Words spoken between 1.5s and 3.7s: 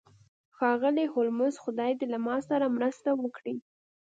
خدای دې له ما سره مرسته وکړي